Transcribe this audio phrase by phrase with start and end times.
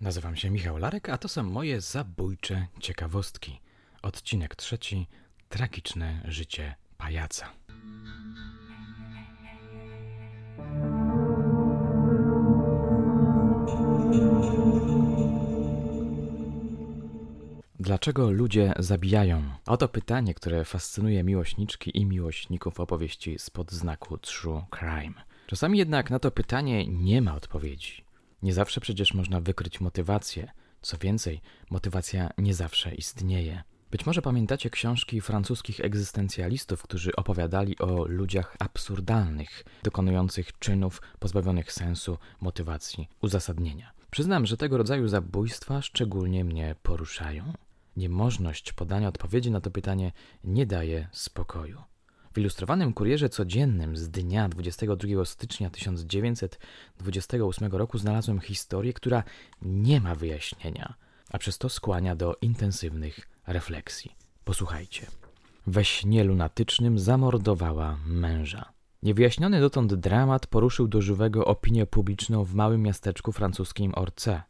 [0.00, 3.60] Nazywam się Michał Larek, a to są moje zabójcze ciekawostki.
[4.02, 5.06] Odcinek trzeci
[5.48, 7.52] Tragiczne życie pajaca.
[17.80, 19.42] Dlaczego ludzie zabijają?
[19.66, 25.14] Oto pytanie, które fascynuje miłośniczki i miłośników opowieści spod znaku True Crime.
[25.46, 28.09] Czasami jednak na to pytanie nie ma odpowiedzi.
[28.42, 30.52] Nie zawsze przecież można wykryć motywację.
[30.82, 31.40] Co więcej,
[31.70, 33.62] motywacja nie zawsze istnieje.
[33.90, 42.18] Być może pamiętacie książki francuskich egzystencjalistów, którzy opowiadali o ludziach absurdalnych, dokonujących czynów pozbawionych sensu,
[42.40, 43.92] motywacji, uzasadnienia.
[44.10, 47.52] Przyznam, że tego rodzaju zabójstwa szczególnie mnie poruszają.
[47.96, 50.12] Niemożność podania odpowiedzi na to pytanie
[50.44, 51.82] nie daje spokoju.
[52.40, 59.22] Ilustrowanym kurierze codziennym z dnia 22 stycznia 1928 roku znalazłem historię, która
[59.62, 60.94] nie ma wyjaśnienia,
[61.30, 64.16] a przez to skłania do intensywnych refleksji.
[64.44, 65.06] Posłuchajcie.
[65.66, 68.72] We śnie lunatycznym zamordowała męża.
[69.02, 74.42] Niewyjaśniony dotąd dramat poruszył do żywego opinię publiczną w małym miasteczku francuskim Orce.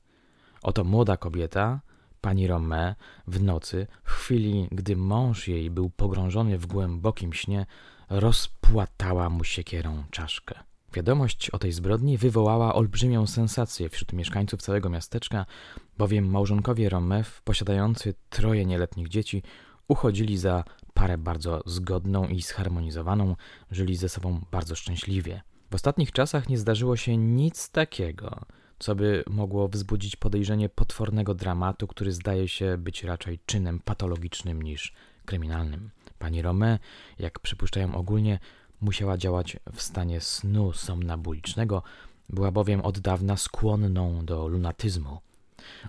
[0.63, 1.81] Oto młoda kobieta,
[2.21, 2.95] pani Romé,
[3.27, 7.67] w nocy, w chwili, gdy mąż jej był pogrążony w głębokim śnie,
[8.09, 10.55] rozpłatała mu siekierą czaszkę.
[10.93, 15.47] Wiadomość o tej zbrodni wywołała olbrzymią sensację wśród mieszkańców całego miasteczka,
[15.99, 19.43] bowiem małżonkowie Romew, posiadający troje nieletnich dzieci,
[19.89, 23.37] uchodzili za parę bardzo zgodną i zharmonizowaną,
[23.71, 25.43] żyli ze sobą bardzo szczęśliwie.
[25.71, 28.41] W ostatnich czasach nie zdarzyło się nic takiego,
[28.81, 34.93] co by mogło wzbudzić podejrzenie potwornego dramatu, który zdaje się być raczej czynem patologicznym niż
[35.25, 35.91] kryminalnym.
[36.19, 36.79] Pani Romé,
[37.19, 38.39] jak przypuszczają ogólnie,
[38.81, 41.83] musiała działać w stanie snu somnabulicznego,
[42.29, 45.19] była bowiem od dawna skłonną do lunatyzmu.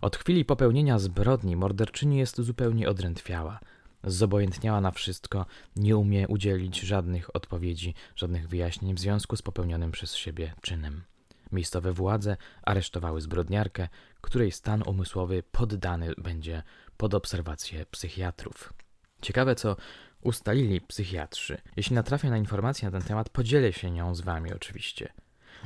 [0.01, 3.59] Od chwili popełnienia zbrodni morderczyni jest zupełnie odrętwiała.
[4.03, 10.15] Zobojętniała na wszystko, nie umie udzielić żadnych odpowiedzi, żadnych wyjaśnień w związku z popełnionym przez
[10.15, 11.10] siebie czynem.
[11.51, 13.87] Miejscowe władze aresztowały zbrodniarkę,
[14.21, 16.63] której stan umysłowy poddany będzie
[16.97, 18.73] pod obserwację psychiatrów.
[19.21, 19.75] Ciekawe, co
[20.21, 21.57] ustalili psychiatrzy.
[21.75, 25.13] Jeśli natrafię na informacje na ten temat, podzielę się nią z wami oczywiście.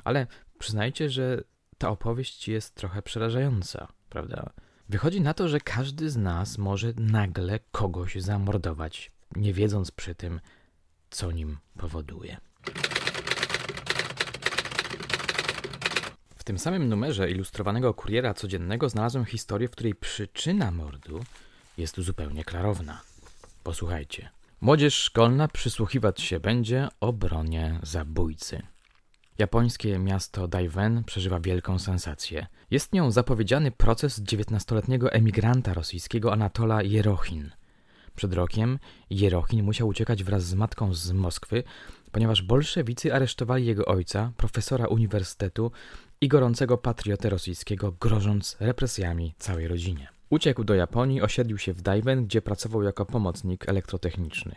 [0.03, 0.27] Ale
[0.59, 1.43] przyznajcie, że
[1.77, 4.49] ta opowieść jest trochę przerażająca, prawda?
[4.89, 10.39] Wychodzi na to, że każdy z nas może nagle kogoś zamordować, nie wiedząc przy tym,
[11.09, 12.37] co nim powoduje.
[16.45, 21.23] W tym samym numerze ilustrowanego kuriera codziennego znalazłem historię, w której przyczyna mordu
[21.77, 23.01] jest zupełnie klarowna.
[23.63, 24.29] Posłuchajcie.
[24.61, 28.61] Młodzież szkolna przysłuchiwać się będzie obronie zabójcy.
[29.37, 32.47] Japońskie miasto Daiwen przeżywa wielką sensację.
[32.71, 37.51] Jest nią zapowiedziany proces dziewiętnastoletniego emigranta rosyjskiego Anatola Jerochin.
[38.15, 38.79] Przed rokiem
[39.09, 41.63] Jerochin musiał uciekać wraz z matką z Moskwy,
[42.11, 45.71] ponieważ bolszewicy aresztowali jego ojca, profesora uniwersytetu
[46.25, 50.07] i gorącego patriotę rosyjskiego, grożąc represjami całej rodzinie.
[50.29, 54.55] Uciekł do Japonii, osiedlił się w Daiben, gdzie pracował jako pomocnik elektrotechniczny.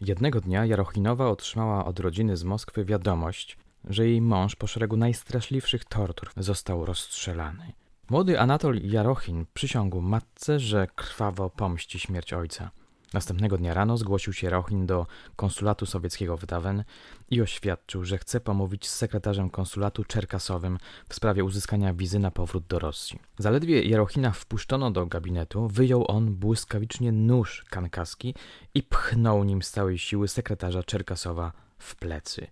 [0.00, 5.84] Jednego dnia Jarochinowa otrzymała od rodziny z Moskwy wiadomość, że jej mąż po szeregu najstraszliwszych
[5.84, 7.72] tortur został rozstrzelany.
[8.10, 12.70] Młody Anatol Jarochin przysiągł matce, że krwawo pomści śmierć ojca.
[13.12, 16.84] Następnego dnia rano zgłosił się Rochin do konsulatu sowieckiego w Dawen
[17.30, 22.66] i oświadczył, że chce pomówić z sekretarzem konsulatu czerkasowym w sprawie uzyskania wizy na powrót
[22.66, 23.18] do Rosji.
[23.38, 28.34] Zaledwie Jarochina wpuszczono do gabinetu, wyjął on błyskawicznie nóż kankaski
[28.74, 32.46] i pchnął nim z całej siły sekretarza Czerkasowa w plecy.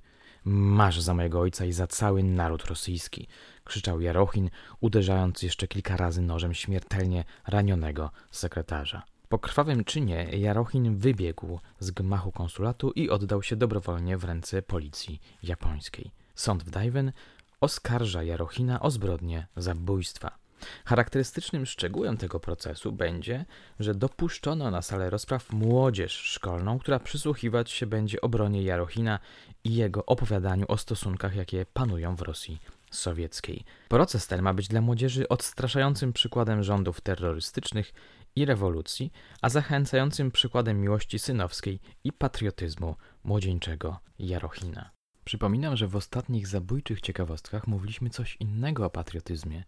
[0.45, 3.29] Masz za mojego ojca i za cały naród rosyjski,
[3.65, 4.51] krzyczał Jarochin,
[4.81, 9.03] uderzając jeszcze kilka razy nożem śmiertelnie ranionego sekretarza.
[9.29, 15.21] Po krwawym czynie Jarochin wybiegł z gmachu konsulatu i oddał się dobrowolnie w ręce policji
[15.43, 16.11] japońskiej.
[16.35, 17.13] Sąd w Daiwen
[17.61, 20.39] oskarża Jarochina o zbrodnię zabójstwa.
[20.85, 23.45] Charakterystycznym szczegółem tego procesu będzie,
[23.81, 29.19] że dopuszczono na salę rozpraw młodzież szkolną, która przysłuchiwać się będzie obronie Jarochina
[29.65, 32.59] i jego opowiadaniu o stosunkach, jakie panują w Rosji
[32.91, 33.65] sowieckiej.
[33.89, 37.93] Proces ten ma być dla młodzieży odstraszającym przykładem rządów terrorystycznych
[38.37, 39.13] i rewolucji,
[39.43, 44.91] a zachęcającym przykładem miłości synowskiej i patriotyzmu młodzieńczego Jarochina.
[45.25, 49.65] Przypominam, że w ostatnich zabójczych ciekawostkach mówiliśmy coś innego o patriotyzmie,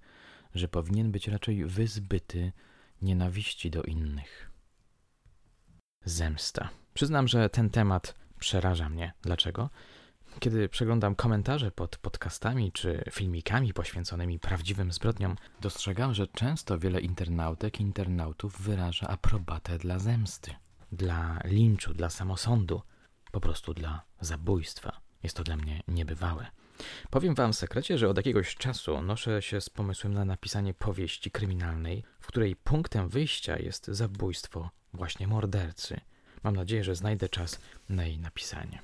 [0.55, 2.53] że powinien być raczej wyzbyty
[3.03, 4.51] nienawiści do innych.
[6.05, 6.69] Zemsta.
[6.95, 9.13] Przyznam, że ten temat przeraża mnie.
[9.23, 9.71] Dlaczego?
[10.41, 17.81] Kiedy przeglądam komentarze pod podcastami czy filmikami poświęconymi prawdziwym zbrodniom, dostrzegam, że często wiele internautek
[17.81, 20.55] i internautów wyraża aprobatę dla zemsty,
[20.93, 22.83] dla linczu, dla samosądu,
[23.33, 25.01] po prostu dla zabójstwa.
[25.23, 26.47] Jest to dla mnie niebywałe.
[27.11, 31.31] Powiem wam w sekrecie, że od jakiegoś czasu noszę się z pomysłem na napisanie powieści
[31.31, 36.01] kryminalnej, w której punktem wyjścia jest zabójstwo właśnie mordercy.
[36.43, 38.83] Mam nadzieję, że znajdę czas na jej napisanie.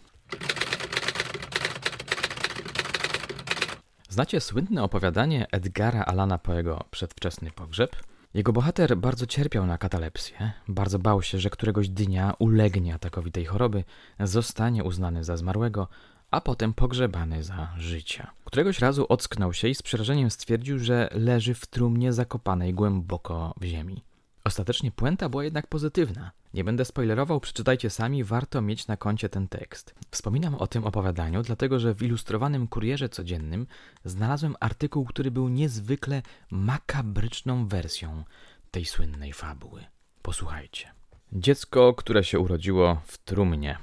[4.14, 7.96] Znacie słynne opowiadanie Edgara Alana Poego Przedwczesny pogrzeb?
[8.34, 13.44] Jego bohater bardzo cierpiał na katalepsję, bardzo bał się, że któregoś dnia ulegnie atakowi tej
[13.44, 13.84] choroby,
[14.20, 15.88] zostanie uznany za zmarłego,
[16.30, 18.30] a potem pogrzebany za życia.
[18.44, 23.64] Któregoś razu ocknął się i z przerażeniem stwierdził, że leży w trumnie zakopanej głęboko w
[23.64, 24.04] ziemi.
[24.44, 26.30] Ostatecznie puenta była jednak pozytywna.
[26.54, 29.94] Nie będę spoilerował, przeczytajcie sami, warto mieć na koncie ten tekst.
[30.10, 33.66] Wspominam o tym opowiadaniu, dlatego że w ilustrowanym kurierze codziennym
[34.04, 38.24] znalazłem artykuł, który był niezwykle makabryczną wersją
[38.70, 39.84] tej słynnej fabuły.
[40.22, 40.90] Posłuchajcie.
[41.32, 43.78] Dziecko, które się urodziło w trumnie.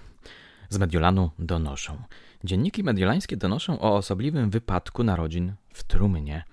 [0.70, 2.02] Z Mediolanu donoszą.
[2.44, 6.44] Dzienniki mediolańskie donoszą o osobliwym wypadku narodzin w trumnie.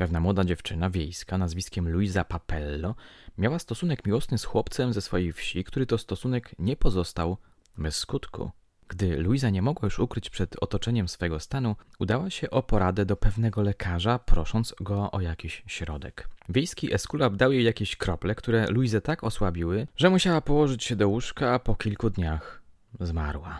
[0.00, 2.94] Pewna młoda dziewczyna wiejska nazwiskiem Luisa Papello
[3.38, 7.36] miała stosunek miłosny z chłopcem ze swojej wsi, który to stosunek nie pozostał
[7.78, 8.50] bez skutku.
[8.88, 13.16] Gdy Luisa nie mogła już ukryć przed otoczeniem swego stanu, udała się o poradę do
[13.16, 16.28] pewnego lekarza, prosząc go o jakiś środek.
[16.48, 21.08] Wiejski eskulap dał jej jakieś krople, które Luizę tak osłabiły, że musiała położyć się do
[21.08, 22.62] łóżka, a po kilku dniach
[23.00, 23.58] zmarła.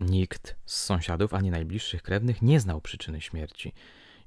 [0.00, 3.72] Nikt z sąsiadów ani najbliższych krewnych nie znał przyczyny śmierci.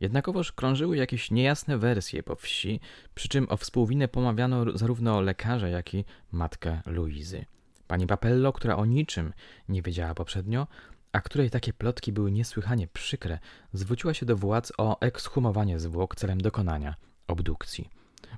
[0.04, 2.80] Jednakowoż krążyły jakieś niejasne wersje po wsi,
[3.16, 7.46] przy czym o współwinę pomawiano zarówno lekarza, jak i matkę Luizy.
[7.88, 9.34] Pani Papello, która o niczym
[9.70, 10.68] nie wiedziała poprzednio,
[11.12, 13.40] a której takie plotki były niesłychanie przykre,
[13.74, 16.96] zwróciła się do władz o ekshumowanie zwłok celem dokonania
[17.28, 17.90] obdukcji.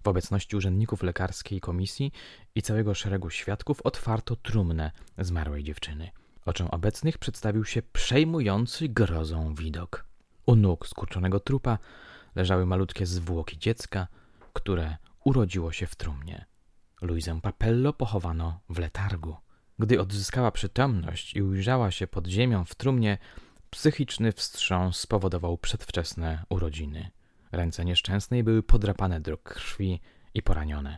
[0.03, 2.11] W obecności urzędników lekarskiej komisji
[2.55, 6.09] i całego szeregu świadków otwarto trumnę zmarłej dziewczyny.
[6.45, 10.04] Oczom obecnych przedstawił się przejmujący grozą widok.
[10.45, 11.77] U nóg skurczonego trupa
[12.35, 14.07] leżały malutkie zwłoki dziecka,
[14.53, 16.45] które urodziło się w trumnie.
[17.01, 19.35] Luizę Papello pochowano w letargu.
[19.79, 23.17] Gdy odzyskała przytomność i ujrzała się pod ziemią w trumnie,
[23.69, 27.11] psychiczny wstrząs spowodował przedwczesne urodziny.
[27.51, 30.01] Ręce nieszczęsnej były podrapane do krwi
[30.33, 30.97] i poranione.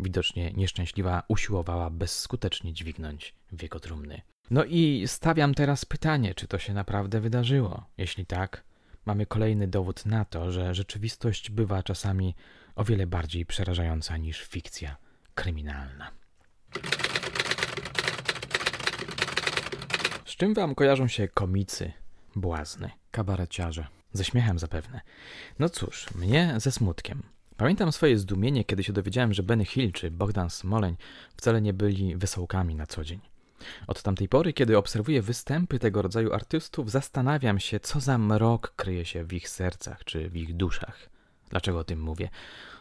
[0.00, 4.22] Widocznie nieszczęśliwa usiłowała bezskutecznie dźwignąć wieko trumny.
[4.50, 7.84] No i stawiam teraz pytanie, czy to się naprawdę wydarzyło.
[7.98, 8.64] Jeśli tak,
[9.06, 12.34] mamy kolejny dowód na to, że rzeczywistość bywa czasami
[12.74, 14.96] o wiele bardziej przerażająca niż fikcja
[15.34, 16.10] kryminalna.
[20.24, 21.92] Z czym wam kojarzą się komicy,
[22.36, 23.86] błazny, kabareciarze?
[24.12, 25.00] Ze śmiechem zapewne.
[25.58, 27.22] No cóż, mnie ze smutkiem.
[27.56, 30.96] Pamiętam swoje zdumienie, kiedy się dowiedziałem, że Benny Hill czy Bogdan Smoleń
[31.36, 33.31] wcale nie byli wesołkami na co dzień.
[33.86, 39.04] Od tamtej pory, kiedy obserwuję występy tego rodzaju artystów, zastanawiam się, co za mrok kryje
[39.04, 41.08] się w ich sercach czy w ich duszach.
[41.50, 42.28] Dlaczego o tym mówię?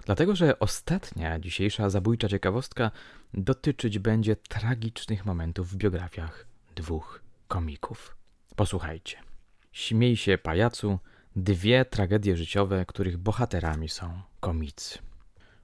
[0.05, 2.91] Dlatego, że ostatnia dzisiejsza zabójcza ciekawostka
[3.33, 6.45] dotyczyć będzie tragicznych momentów w biografiach
[6.75, 8.15] dwóch komików.
[8.55, 9.17] Posłuchajcie.
[9.71, 10.99] Śmiej się, pajacu,
[11.35, 14.99] dwie tragedie życiowe, których bohaterami są komicy.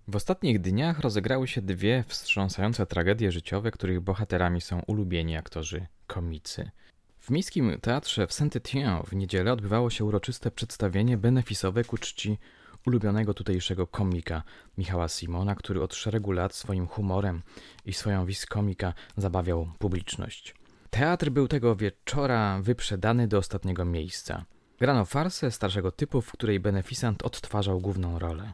[0.09, 6.72] W ostatnich dniach rozegrały się dwie wstrząsające tragedie życiowe, których bohaterami są ulubieni aktorzy komicy.
[7.20, 12.38] W Miejskim Teatrze w Saint-Étienne w niedzielę odbywało się uroczyste przedstawienie benefisowe ku czci
[12.86, 14.43] ulubionego tutejszego komika
[14.77, 17.41] Michała Simona, który od szeregu lat swoim humorem
[17.86, 20.55] i swoją wizją komika zabawiał publiczność.
[20.89, 24.46] Teatr był tego wieczora wyprzedany do ostatniego miejsca.
[24.79, 28.53] Grano farsę starszego typu, w której beneficjant odtwarzał główną rolę.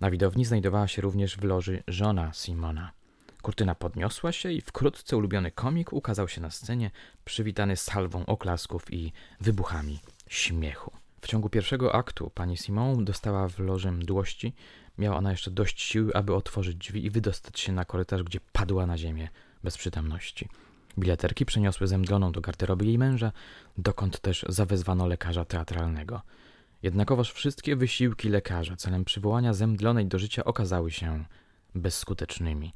[0.00, 2.92] Na widowni znajdowała się również w loży żona Simona.
[3.42, 6.90] Kurtyna podniosła się i wkrótce ulubiony komik ukazał się na scenie,
[7.24, 10.92] przywitany salwą oklasków i wybuchami śmiechu.
[11.20, 14.52] W ciągu pierwszego aktu pani Simon dostała w loży mdłości.
[14.98, 18.86] Miała ona jeszcze dość siły, aby otworzyć drzwi i wydostać się na korytarz, gdzie padła
[18.86, 19.28] na ziemię
[19.64, 20.48] bez przytomności.
[20.98, 23.32] Bileterki przeniosły zemdloną do garderoby jej męża,
[23.78, 26.22] dokąd też zawezwano lekarza teatralnego.
[26.82, 31.24] Jednakowoż wszystkie wysiłki lekarza celem przywołania zemdlonej do życia okazały się
[31.74, 32.72] bezskutecznymi.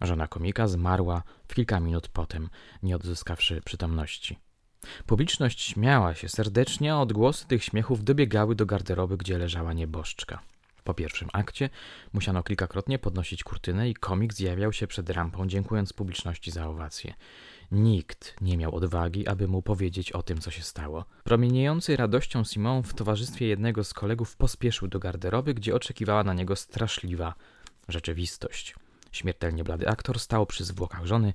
[0.00, 2.48] Żona komika zmarła w kilka minut potem,
[2.82, 4.38] nie odzyskawszy przytomności.
[5.06, 10.42] Publiczność śmiała się serdecznie, a odgłosy tych śmiechów dobiegały do garderoby, gdzie leżała nieboszczka.
[10.84, 11.70] Po pierwszym akcie
[12.12, 17.14] musiano kilkakrotnie podnosić kurtynę i komik zjawiał się przed rampą, dziękując publiczności za owację.
[17.72, 21.04] Nikt nie miał odwagi, aby mu powiedzieć o tym, co się stało.
[21.24, 26.56] Promieniejący radością Simon w towarzystwie jednego z kolegów pospieszył do garderoby, gdzie oczekiwała na niego
[26.56, 27.34] straszliwa
[27.88, 28.74] rzeczywistość.
[29.12, 31.32] Śmiertelnie blady aktor stał przy zwłokach żony,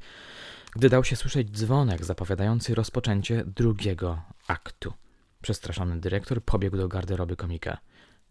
[0.76, 4.94] gdy dał się słyszeć dzwonek zapowiadający rozpoczęcie drugiego aktu.
[5.42, 7.78] Przestraszony dyrektor pobiegł do garderoby komika.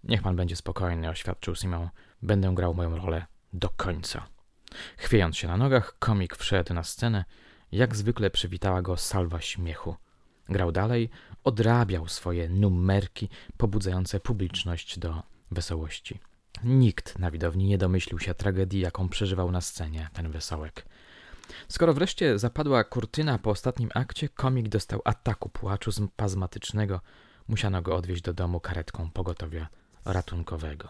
[0.04, 1.88] Niech pan będzie spokojny, oświadczył Simon.
[2.22, 4.26] Będę grał moją rolę do końca.
[4.96, 7.24] Chwiejąc się na nogach, komik wszedł na scenę.
[7.72, 9.96] Jak zwykle przywitała go salwa śmiechu.
[10.48, 11.10] Grał dalej,
[11.44, 16.20] odrabiał swoje numerki pobudzające publiczność do wesołości.
[16.64, 20.84] Nikt na widowni nie domyślił się tragedii, jaką przeżywał na scenie ten wesołek.
[21.68, 27.00] Skoro wreszcie zapadła kurtyna po ostatnim akcie, komik dostał ataku płaczu spazmatycznego.
[27.48, 29.68] Musiano go odwieźć do domu karetką pogotowia
[30.04, 30.88] ratunkowego.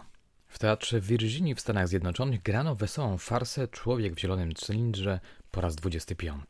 [0.49, 5.21] W teatrze w Virginii w Stanach Zjednoczonych grano wesołą farsę Człowiek w zielonym cylindrze
[5.51, 6.45] po raz 25.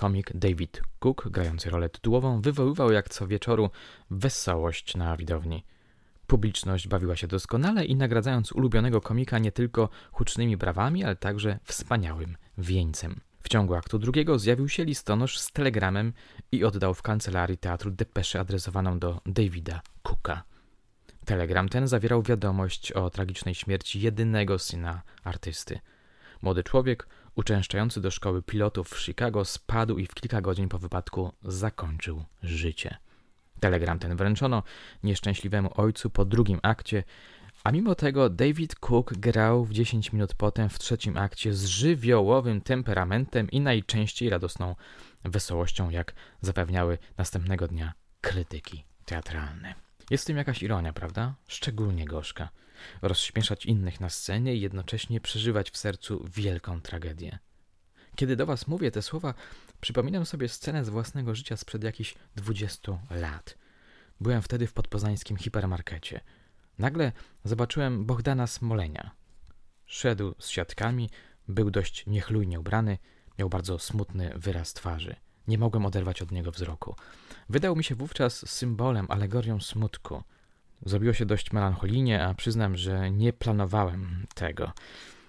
[0.00, 3.70] Komik David Cook, grający rolę tytułową, wywoływał jak co wieczoru
[4.10, 5.64] wesołość na widowni.
[6.26, 12.36] Publiczność bawiła się doskonale i nagradzając ulubionego komika nie tylko hucznymi brawami, ale także wspaniałym
[12.58, 13.20] wieńcem.
[13.42, 16.12] W ciągu aktu drugiego zjawił się listonosz z telegramem
[16.52, 20.42] i oddał w kancelarii teatru depeszę adresowaną do Davida Cooka.
[21.24, 25.80] Telegram ten zawierał wiadomość o tragicznej śmierci jedynego syna artysty.
[26.42, 31.32] Młody człowiek, uczęszczający do szkoły pilotów w Chicago, spadł i w kilka godzin po wypadku
[31.42, 32.96] zakończył życie.
[33.60, 34.62] Telegram ten wręczono
[35.02, 37.04] nieszczęśliwemu ojcu po drugim akcie,
[37.64, 42.60] a mimo tego David Cook grał w 10 minut potem w trzecim akcie z żywiołowym
[42.60, 44.76] temperamentem i najczęściej radosną
[45.24, 49.74] wesołością, jak zapewniały następnego dnia krytyki teatralne.
[50.10, 51.34] Jest w tym jakaś ironia, prawda?
[51.48, 52.48] Szczególnie gorzka.
[53.02, 57.38] Rozśmieszać innych na scenie i jednocześnie przeżywać w sercu wielką tragedię.
[58.16, 59.34] Kiedy do was mówię te słowa,
[59.80, 63.58] przypominam sobie scenę z własnego życia sprzed jakichś 20 lat.
[64.20, 66.20] Byłem wtedy w podpoznańskim hipermarkecie.
[66.78, 67.12] Nagle
[67.44, 69.10] zobaczyłem Bohdana Smolenia.
[69.86, 71.10] Szedł z siatkami,
[71.48, 72.98] był dość niechlujnie ubrany,
[73.38, 75.16] miał bardzo smutny wyraz twarzy.
[75.48, 76.94] Nie mogłem oderwać od niego wzroku.
[77.48, 80.22] Wydał mi się wówczas symbolem, alegorią smutku.
[80.86, 84.72] Zrobiło się dość melancholijnie, a przyznam, że nie planowałem tego.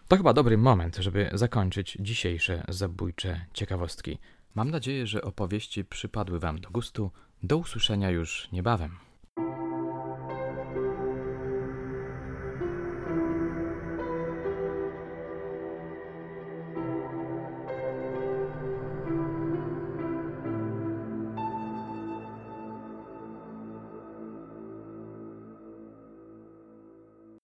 [0.07, 4.17] To chyba dobry moment, żeby zakończyć dzisiejsze zabójcze ciekawostki.
[4.55, 7.11] Mam nadzieję, że opowieści przypadły Wam do gustu.
[7.43, 9.10] Do usłyszenia już niebawem.